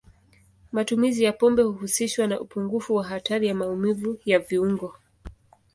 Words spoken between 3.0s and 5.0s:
hatari ya maumivu ya viungo.